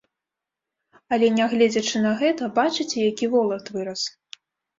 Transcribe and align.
Але, 1.17 1.27
нягледзячы 1.39 2.01
на 2.07 2.13
гэта, 2.23 2.49
бачыце, 2.57 2.97
які 3.11 3.25
волат 3.37 3.71
вырас. 3.79 4.01